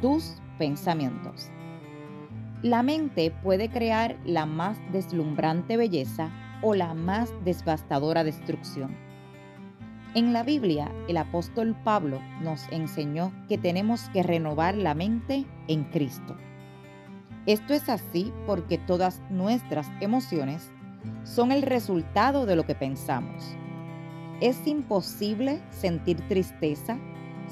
tus 0.00 0.36
pensamientos. 0.58 1.50
La 2.62 2.82
mente 2.82 3.30
puede 3.42 3.68
crear 3.68 4.16
la 4.24 4.46
más 4.46 4.78
deslumbrante 4.92 5.76
belleza 5.76 6.30
o 6.62 6.74
la 6.74 6.94
más 6.94 7.32
devastadora 7.44 8.24
destrucción. 8.24 8.96
En 10.14 10.32
la 10.32 10.42
Biblia, 10.42 10.90
el 11.08 11.18
apóstol 11.18 11.76
Pablo 11.84 12.20
nos 12.40 12.66
enseñó 12.72 13.32
que 13.48 13.58
tenemos 13.58 14.08
que 14.10 14.22
renovar 14.22 14.74
la 14.74 14.94
mente 14.94 15.44
en 15.68 15.84
Cristo. 15.84 16.36
Esto 17.44 17.74
es 17.74 17.88
así 17.90 18.32
porque 18.46 18.78
todas 18.78 19.20
nuestras 19.30 19.88
emociones 20.00 20.72
son 21.24 21.52
el 21.52 21.62
resultado 21.62 22.46
de 22.46 22.56
lo 22.56 22.64
que 22.64 22.74
pensamos. 22.74 23.44
Es 24.40 24.66
imposible 24.66 25.60
sentir 25.70 26.26
tristeza 26.28 26.98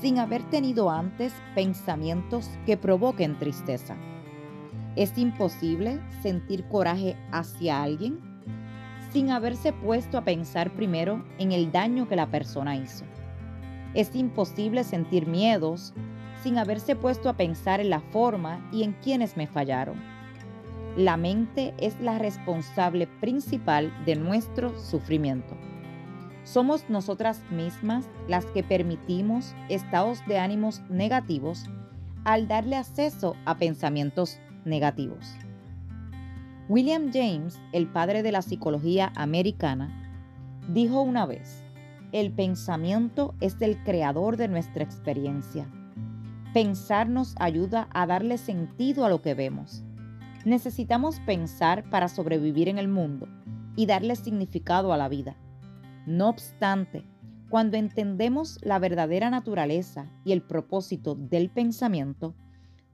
sin 0.00 0.18
haber 0.18 0.42
tenido 0.50 0.90
antes 0.90 1.32
pensamientos 1.54 2.50
que 2.66 2.76
provoquen 2.76 3.38
tristeza. 3.38 3.96
Es 4.96 5.16
imposible 5.16 6.00
sentir 6.22 6.66
coraje 6.68 7.16
hacia 7.32 7.82
alguien 7.82 8.18
sin 9.12 9.30
haberse 9.30 9.72
puesto 9.72 10.18
a 10.18 10.24
pensar 10.24 10.70
primero 10.74 11.24
en 11.38 11.52
el 11.52 11.72
daño 11.72 12.08
que 12.08 12.16
la 12.16 12.30
persona 12.30 12.76
hizo. 12.76 13.04
Es 13.94 14.14
imposible 14.14 14.84
sentir 14.84 15.26
miedos 15.26 15.94
sin 16.42 16.58
haberse 16.58 16.94
puesto 16.94 17.28
a 17.28 17.36
pensar 17.36 17.80
en 17.80 17.90
la 17.90 18.00
forma 18.00 18.68
y 18.72 18.82
en 18.82 18.92
quienes 18.92 19.36
me 19.36 19.46
fallaron. 19.46 19.96
La 20.96 21.16
mente 21.16 21.74
es 21.78 21.98
la 22.00 22.18
responsable 22.18 23.06
principal 23.06 23.92
de 24.04 24.16
nuestro 24.16 24.78
sufrimiento. 24.78 25.56
Somos 26.50 26.88
nosotras 26.88 27.42
mismas 27.50 28.08
las 28.26 28.46
que 28.46 28.62
permitimos 28.62 29.54
estados 29.68 30.20
de 30.26 30.38
ánimos 30.38 30.80
negativos 30.88 31.66
al 32.24 32.48
darle 32.48 32.76
acceso 32.76 33.36
a 33.44 33.58
pensamientos 33.58 34.38
negativos. 34.64 35.34
William 36.70 37.10
James, 37.12 37.60
el 37.72 37.86
padre 37.86 38.22
de 38.22 38.32
la 38.32 38.40
psicología 38.40 39.12
americana, 39.14 39.92
dijo 40.70 41.02
una 41.02 41.26
vez, 41.26 41.62
el 42.12 42.32
pensamiento 42.32 43.34
es 43.40 43.60
el 43.60 43.76
creador 43.84 44.38
de 44.38 44.48
nuestra 44.48 44.84
experiencia. 44.84 45.68
Pensar 46.54 47.10
nos 47.10 47.34
ayuda 47.40 47.88
a 47.92 48.06
darle 48.06 48.38
sentido 48.38 49.04
a 49.04 49.10
lo 49.10 49.20
que 49.20 49.34
vemos. 49.34 49.82
Necesitamos 50.46 51.20
pensar 51.20 51.90
para 51.90 52.08
sobrevivir 52.08 52.70
en 52.70 52.78
el 52.78 52.88
mundo 52.88 53.28
y 53.76 53.84
darle 53.84 54.16
significado 54.16 54.94
a 54.94 54.96
la 54.96 55.10
vida. 55.10 55.36
No 56.08 56.30
obstante, 56.30 57.04
cuando 57.50 57.76
entendemos 57.76 58.58
la 58.62 58.78
verdadera 58.78 59.28
naturaleza 59.28 60.06
y 60.24 60.32
el 60.32 60.40
propósito 60.40 61.14
del 61.14 61.50
pensamiento, 61.50 62.34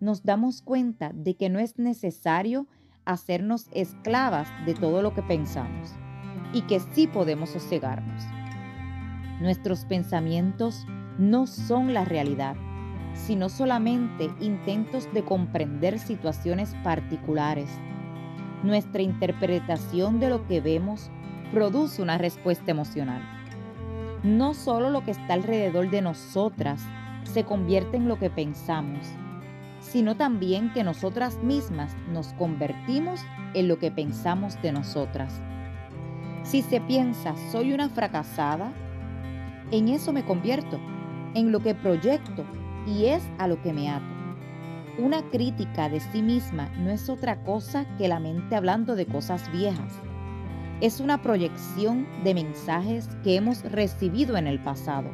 nos 0.00 0.22
damos 0.22 0.62
cuenta 0.62 1.12
de 1.14 1.36
que 1.36 1.50
no 1.50 1.58
es 1.58 1.78
necesario 1.78 2.66
hacernos 3.04 3.68
esclavas 3.72 4.48
de 4.64 4.72
todo 4.72 5.02
lo 5.02 5.12
que 5.12 5.20
pensamos 5.20 5.94
y 6.54 6.62
que 6.62 6.80
sí 6.80 7.06
podemos 7.06 7.50
sosegarnos. 7.50 8.22
Nuestros 9.42 9.84
pensamientos 9.84 10.86
no 11.18 11.46
son 11.46 11.92
la 11.92 12.06
realidad, 12.06 12.56
sino 13.12 13.50
solamente 13.50 14.30
intentos 14.40 15.12
de 15.12 15.22
comprender 15.22 15.98
situaciones 15.98 16.74
particulares. 16.82 17.68
Nuestra 18.62 19.02
interpretación 19.02 20.18
de 20.18 20.30
lo 20.30 20.46
que 20.46 20.62
vemos 20.62 21.10
produce 21.52 22.00
una 22.00 22.18
respuesta 22.18 22.70
emocional. 22.70 23.22
No 24.22 24.54
solo 24.54 24.90
lo 24.90 25.04
que 25.04 25.10
está 25.10 25.34
alrededor 25.34 25.90
de 25.90 26.00
nosotras 26.00 26.82
se 27.24 27.44
convierte 27.44 27.98
en 27.98 28.08
lo 28.08 28.18
que 28.18 28.30
pensamos, 28.30 29.06
sino 29.80 30.16
también 30.16 30.72
que 30.72 30.82
nosotras 30.82 31.38
mismas 31.42 31.94
nos 32.10 32.32
convertimos 32.34 33.20
en 33.54 33.68
lo 33.68 33.78
que 33.78 33.90
pensamos 33.90 34.60
de 34.62 34.72
nosotras. 34.72 35.40
Si 36.42 36.62
se 36.62 36.80
piensa, 36.80 37.34
soy 37.50 37.72
una 37.72 37.88
fracasada, 37.88 38.72
en 39.70 39.88
eso 39.88 40.12
me 40.12 40.24
convierto, 40.24 40.80
en 41.34 41.52
lo 41.52 41.60
que 41.60 41.74
proyecto 41.74 42.44
y 42.86 43.06
es 43.06 43.22
a 43.38 43.46
lo 43.46 43.60
que 43.60 43.72
me 43.72 43.90
ato. 43.90 44.04
Una 44.98 45.22
crítica 45.30 45.88
de 45.88 46.00
sí 46.00 46.22
misma 46.22 46.68
no 46.78 46.90
es 46.90 47.08
otra 47.08 47.42
cosa 47.44 47.86
que 47.98 48.08
la 48.08 48.20
mente 48.20 48.56
hablando 48.56 48.94
de 48.94 49.06
cosas 49.06 49.50
viejas 49.52 50.00
es 50.82 50.98
una 50.98 51.22
proyección 51.22 52.08
de 52.24 52.34
mensajes 52.34 53.08
que 53.22 53.36
hemos 53.36 53.62
recibido 53.62 54.36
en 54.36 54.48
el 54.48 54.58
pasado. 54.58 55.08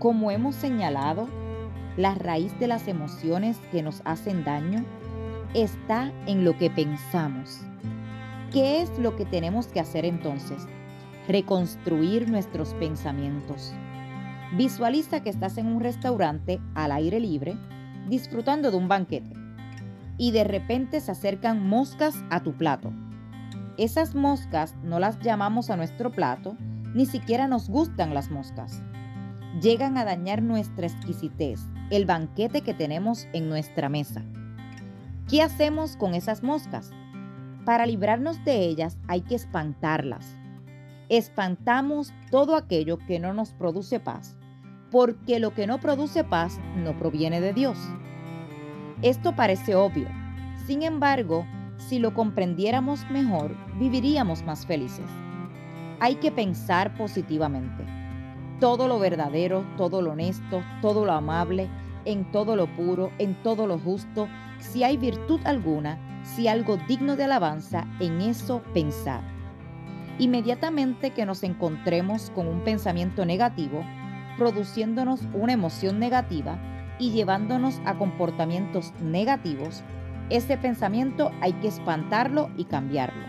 Como 0.00 0.32
hemos 0.32 0.56
señalado, 0.56 1.28
la 1.96 2.16
raíz 2.16 2.58
de 2.58 2.66
las 2.66 2.88
emociones 2.88 3.56
que 3.70 3.84
nos 3.84 4.02
hacen 4.04 4.42
daño 4.42 4.84
está 5.54 6.12
en 6.26 6.44
lo 6.44 6.58
que 6.58 6.70
pensamos. 6.70 7.60
¿Qué 8.52 8.82
es 8.82 8.98
lo 8.98 9.14
que 9.14 9.24
tenemos 9.26 9.68
que 9.68 9.78
hacer 9.78 10.04
entonces? 10.04 10.66
Reconstruir 11.28 12.28
nuestros 12.28 12.74
pensamientos. 12.74 13.72
Visualiza 14.56 15.22
que 15.22 15.30
estás 15.30 15.56
en 15.58 15.68
un 15.68 15.78
restaurante 15.78 16.60
al 16.74 16.90
aire 16.90 17.20
libre 17.20 17.56
disfrutando 18.08 18.72
de 18.72 18.76
un 18.76 18.88
banquete 18.88 19.34
y 20.16 20.32
de 20.32 20.42
repente 20.42 21.00
se 21.00 21.12
acercan 21.12 21.64
moscas 21.68 22.24
a 22.30 22.42
tu 22.42 22.54
plato 22.54 22.92
esas 23.78 24.16
moscas 24.16 24.74
no 24.82 24.98
las 24.98 25.20
llamamos 25.20 25.70
a 25.70 25.76
nuestro 25.76 26.10
plato, 26.10 26.56
ni 26.94 27.06
siquiera 27.06 27.46
nos 27.46 27.70
gustan 27.70 28.12
las 28.12 28.28
moscas. 28.28 28.82
Llegan 29.62 29.96
a 29.96 30.04
dañar 30.04 30.42
nuestra 30.42 30.88
exquisitez, 30.88 31.60
el 31.90 32.04
banquete 32.04 32.62
que 32.62 32.74
tenemos 32.74 33.28
en 33.32 33.48
nuestra 33.48 33.88
mesa. 33.88 34.24
¿Qué 35.28 35.42
hacemos 35.42 35.96
con 35.96 36.14
esas 36.14 36.42
moscas? 36.42 36.90
Para 37.64 37.86
librarnos 37.86 38.44
de 38.44 38.64
ellas 38.64 38.98
hay 39.06 39.20
que 39.20 39.36
espantarlas. 39.36 40.36
Espantamos 41.08 42.12
todo 42.32 42.56
aquello 42.56 42.98
que 42.98 43.20
no 43.20 43.32
nos 43.32 43.52
produce 43.52 44.00
paz, 44.00 44.36
porque 44.90 45.38
lo 45.38 45.54
que 45.54 45.68
no 45.68 45.78
produce 45.78 46.24
paz 46.24 46.58
no 46.76 46.98
proviene 46.98 47.40
de 47.40 47.52
Dios. 47.52 47.78
Esto 49.02 49.36
parece 49.36 49.76
obvio, 49.76 50.08
sin 50.66 50.82
embargo, 50.82 51.46
si 51.78 51.98
lo 51.98 52.12
comprendiéramos 52.12 53.08
mejor, 53.10 53.56
viviríamos 53.78 54.42
más 54.42 54.66
felices. 54.66 55.06
Hay 56.00 56.16
que 56.16 56.30
pensar 56.30 56.94
positivamente. 56.96 57.84
Todo 58.60 58.88
lo 58.88 58.98
verdadero, 58.98 59.64
todo 59.76 60.02
lo 60.02 60.12
honesto, 60.12 60.62
todo 60.82 61.04
lo 61.04 61.12
amable, 61.12 61.68
en 62.04 62.30
todo 62.30 62.56
lo 62.56 62.66
puro, 62.76 63.10
en 63.18 63.40
todo 63.42 63.66
lo 63.66 63.78
justo, 63.78 64.28
si 64.58 64.82
hay 64.82 64.96
virtud 64.96 65.40
alguna, 65.44 65.98
si 66.24 66.48
algo 66.48 66.76
digno 66.88 67.16
de 67.16 67.24
alabanza, 67.24 67.86
en 68.00 68.20
eso 68.20 68.62
pensar. 68.74 69.22
Inmediatamente 70.18 71.12
que 71.12 71.24
nos 71.24 71.44
encontremos 71.44 72.30
con 72.30 72.48
un 72.48 72.64
pensamiento 72.64 73.24
negativo, 73.24 73.84
produciéndonos 74.36 75.20
una 75.32 75.52
emoción 75.52 75.98
negativa 75.98 76.58
y 76.98 77.12
llevándonos 77.12 77.80
a 77.84 77.96
comportamientos 77.96 78.92
negativos, 79.00 79.84
ese 80.30 80.56
pensamiento 80.56 81.30
hay 81.40 81.52
que 81.54 81.68
espantarlo 81.68 82.50
y 82.56 82.64
cambiarlo. 82.64 83.26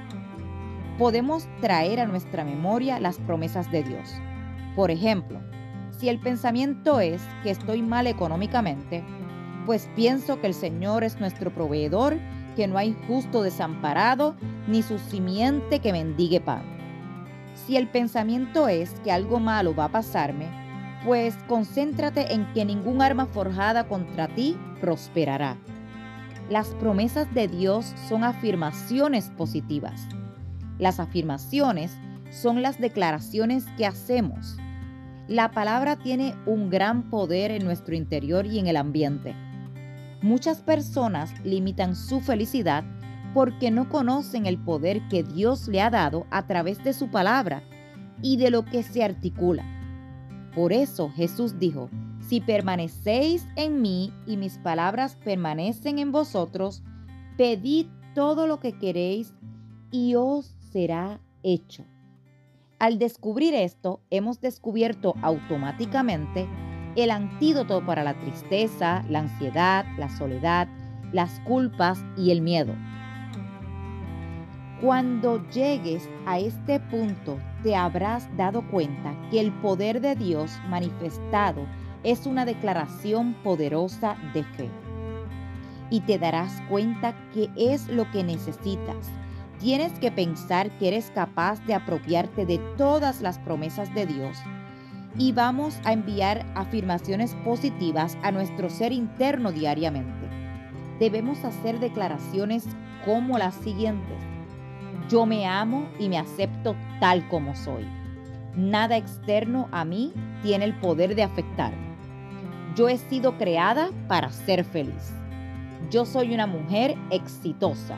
Podemos 0.97 1.47
traer 1.61 1.99
a 1.99 2.05
nuestra 2.05 2.43
memoria 2.43 2.99
las 2.99 3.17
promesas 3.19 3.71
de 3.71 3.83
Dios. 3.83 4.13
Por 4.75 4.91
ejemplo, 4.91 5.39
si 5.91 6.09
el 6.09 6.19
pensamiento 6.19 6.99
es 6.99 7.21
que 7.43 7.51
estoy 7.51 7.81
mal 7.81 8.07
económicamente, 8.07 9.03
pues 9.65 9.89
pienso 9.95 10.41
que 10.41 10.47
el 10.47 10.53
Señor 10.53 11.03
es 11.03 11.19
nuestro 11.19 11.53
proveedor, 11.53 12.17
que 12.55 12.67
no 12.67 12.77
hay 12.77 12.97
justo 13.07 13.43
desamparado, 13.43 14.35
ni 14.67 14.81
su 14.81 14.99
simiente 14.99 15.79
que 15.79 15.93
mendigue 15.93 16.41
pan. 16.41 16.63
Si 17.53 17.77
el 17.77 17.87
pensamiento 17.87 18.67
es 18.67 18.91
que 19.01 19.11
algo 19.11 19.39
malo 19.39 19.75
va 19.75 19.85
a 19.85 19.91
pasarme, 19.91 20.47
pues 21.05 21.35
concéntrate 21.47 22.33
en 22.33 22.51
que 22.53 22.65
ningún 22.65 23.01
arma 23.01 23.25
forjada 23.25 23.87
contra 23.87 24.27
ti 24.27 24.57
prosperará. 24.81 25.57
Las 26.49 26.69
promesas 26.69 27.31
de 27.35 27.47
Dios 27.47 27.93
son 28.07 28.23
afirmaciones 28.23 29.29
positivas. 29.37 30.07
Las 30.79 30.99
afirmaciones 30.99 31.95
son 32.31 32.63
las 32.63 32.79
declaraciones 32.79 33.65
que 33.77 33.85
hacemos. 33.85 34.57
La 35.27 35.51
palabra 35.51 35.97
tiene 35.97 36.33
un 36.47 36.71
gran 36.71 37.11
poder 37.11 37.51
en 37.51 37.63
nuestro 37.63 37.95
interior 37.95 38.47
y 38.47 38.57
en 38.57 38.65
el 38.65 38.77
ambiente. 38.77 39.35
Muchas 40.23 40.61
personas 40.61 41.31
limitan 41.45 41.95
su 41.95 42.19
felicidad 42.19 42.83
porque 43.35 43.69
no 43.69 43.87
conocen 43.87 44.47
el 44.47 44.57
poder 44.57 45.07
que 45.07 45.21
Dios 45.21 45.67
le 45.67 45.81
ha 45.81 45.91
dado 45.91 46.25
a 46.31 46.47
través 46.47 46.83
de 46.83 46.93
su 46.93 47.11
palabra 47.11 47.61
y 48.23 48.37
de 48.37 48.49
lo 48.49 48.65
que 48.65 48.81
se 48.81 49.03
articula. 49.03 49.63
Por 50.55 50.73
eso 50.73 51.11
Jesús 51.11 51.59
dijo, 51.59 51.91
si 52.29 52.41
permanecéis 52.41 53.47
en 53.55 53.81
mí 53.81 54.13
y 54.27 54.37
mis 54.37 54.59
palabras 54.59 55.17
permanecen 55.25 55.97
en 55.97 56.11
vosotros, 56.11 56.83
pedid 57.37 57.87
todo 58.13 58.45
lo 58.45 58.59
que 58.59 58.77
queréis 58.77 59.33
y 59.89 60.13
os 60.13 60.55
será 60.71 61.19
hecho. 61.41 61.85
Al 62.77 62.99
descubrir 62.99 63.55
esto, 63.55 64.01
hemos 64.11 64.41
descubierto 64.41 65.15
automáticamente 65.23 66.47
el 66.95 67.09
antídoto 67.09 67.83
para 67.83 68.03
la 68.03 68.13
tristeza, 68.19 69.03
la 69.09 69.21
ansiedad, 69.21 69.85
la 69.97 70.15
soledad, 70.15 70.67
las 71.11 71.39
culpas 71.39 71.99
y 72.15 72.29
el 72.29 72.41
miedo. 72.41 72.75
Cuando 74.81 75.43
llegues 75.49 76.07
a 76.27 76.37
este 76.37 76.79
punto, 76.79 77.39
te 77.63 77.75
habrás 77.75 78.29
dado 78.37 78.61
cuenta 78.69 79.17
que 79.31 79.39
el 79.39 79.51
poder 79.61 79.99
de 79.99 80.15
Dios 80.15 80.51
manifestado 80.69 81.65
es 82.03 82.25
una 82.25 82.45
declaración 82.45 83.33
poderosa 83.43 84.15
de 84.33 84.43
fe. 84.43 84.69
Y 85.89 86.01
te 86.01 86.19
darás 86.19 86.61
cuenta 86.69 87.15
que 87.33 87.49
es 87.55 87.87
lo 87.87 88.09
que 88.11 88.23
necesitas. 88.23 89.11
Tienes 89.59 89.91
que 89.99 90.11
pensar 90.11 90.69
que 90.77 90.89
eres 90.89 91.11
capaz 91.11 91.59
de 91.65 91.73
apropiarte 91.73 92.45
de 92.45 92.59
todas 92.77 93.21
las 93.21 93.39
promesas 93.39 93.93
de 93.93 94.05
Dios. 94.05 94.37
Y 95.17 95.31
vamos 95.31 95.79
a 95.83 95.93
enviar 95.93 96.45
afirmaciones 96.55 97.35
positivas 97.43 98.17
a 98.23 98.31
nuestro 98.31 98.69
ser 98.69 98.91
interno 98.91 99.51
diariamente. 99.51 100.29
Debemos 100.99 101.43
hacer 101.43 101.79
declaraciones 101.79 102.65
como 103.05 103.37
las 103.37 103.55
siguientes 103.55 104.29
yo 105.09 105.25
me 105.25 105.47
amo 105.47 105.89
y 105.97 106.07
me 106.07 106.19
acepto 106.19 106.75
tal 106.99 107.27
como 107.29 107.55
soy. 107.55 107.85
Nada 108.55 108.95
externo 108.95 109.67
a 109.71 109.83
mí 109.83 110.13
tiene 110.43 110.65
el 110.65 110.75
poder 110.79 111.15
de 111.15 111.23
afectarme. 111.23 111.88
Yo 112.79 112.87
he 112.87 112.97
sido 112.97 113.37
creada 113.37 113.89
para 114.07 114.31
ser 114.31 114.63
feliz. 114.63 115.13
Yo 115.91 116.05
soy 116.05 116.33
una 116.33 116.47
mujer 116.47 116.95
exitosa. 117.11 117.97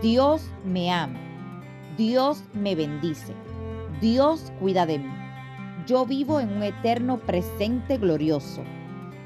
Dios 0.00 0.50
me 0.64 0.90
ama. 0.90 1.20
Dios 1.98 2.42
me 2.54 2.74
bendice. 2.74 3.34
Dios 4.00 4.50
cuida 4.58 4.86
de 4.86 4.98
mí. 4.98 5.12
Yo 5.86 6.06
vivo 6.06 6.40
en 6.40 6.56
un 6.56 6.62
eterno 6.62 7.18
presente 7.18 7.98
glorioso. 7.98 8.62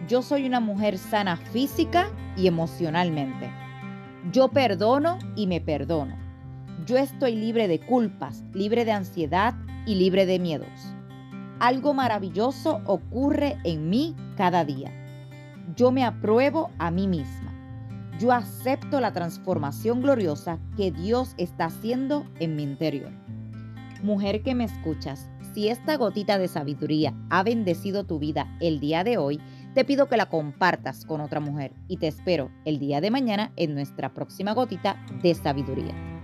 Yo 0.09 0.21
soy 0.21 0.47
una 0.47 0.59
mujer 0.59 0.99
sana 0.99 1.37
física 1.37 2.11
y 2.37 2.49
emocionalmente. 2.49 3.49
Yo 4.33 4.49
perdono 4.49 5.21
y 5.37 5.47
me 5.47 5.61
perdono. 5.61 6.17
Yo 6.85 6.97
estoy 6.97 7.37
libre 7.37 7.69
de 7.69 7.79
culpas, 7.79 8.43
libre 8.53 8.85
de 8.85 8.91
ansiedad 8.91 9.55
y 9.87 9.95
libre 9.95 10.27
de 10.27 10.41
miedos. 10.41 10.96
Algo 11.59 11.95
maravilloso 11.95 12.83
ocurre 12.85 13.57
en 13.65 13.89
mí 13.89 14.15
cada 14.37 14.65
día. 14.65 14.93
Yo 15.75 15.91
me 15.91 16.05
apruebo 16.05 16.71
a 16.79 16.91
mí 16.91 17.09
misma. 17.09 17.53
Yo 18.19 18.33
acepto 18.33 19.01
la 19.01 19.13
transformación 19.13 20.03
gloriosa 20.03 20.59
que 20.77 20.91
Dios 20.91 21.35
está 21.39 21.67
haciendo 21.67 22.25
en 22.41 22.57
mi 22.57 22.63
interior. 22.63 23.11
Mujer 24.03 24.43
que 24.43 24.55
me 24.55 24.65
escuchas, 24.65 25.31
si 25.55 25.69
esta 25.69 25.97
gotita 25.97 26.39
de 26.39 26.49
sabiduría 26.49 27.15
ha 27.31 27.43
bendecido 27.43 28.05
tu 28.05 28.19
vida 28.19 28.55
el 28.61 28.79
día 28.79 29.05
de 29.05 29.17
hoy, 29.17 29.41
te 29.75 29.87
pido 29.87 30.09
que 30.09 30.19
la 30.19 30.27
compartas 30.27 31.07
con 31.07 31.23
otra 31.23 31.41
mujer 31.41 31.73
y 31.89 31.97
te 31.97 32.07
espero 32.07 32.51
el 32.67 32.79
día 32.79 33.01
de 33.01 33.11
mañana 33.11 33.53
en 33.57 33.75
nuestra 33.75 34.13
próxima 34.13 34.53
gotita 34.53 35.03
de 35.23 35.35
sabiduría. 35.35 36.16